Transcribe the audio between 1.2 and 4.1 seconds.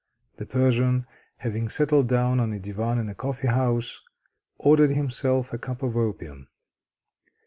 having settled down on a divan in the coffee house,